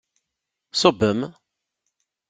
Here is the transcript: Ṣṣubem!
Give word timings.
Ṣṣubem! 0.79 1.19